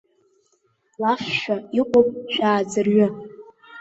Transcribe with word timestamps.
Лафшәа 1.01 1.55
иҟоуп, 1.79 2.07
шәааӡырҩы. 2.33 3.07